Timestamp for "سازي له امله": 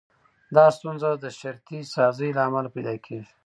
1.95-2.69